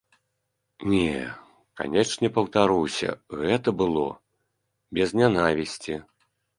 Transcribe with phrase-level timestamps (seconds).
[0.93, 1.13] Не,
[1.83, 3.09] канечне, паўтаруся
[3.45, 4.09] гэта было
[4.99, 6.05] без нянавісці.